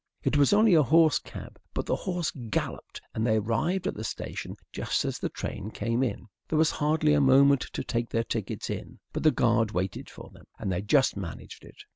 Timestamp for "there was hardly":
6.47-7.13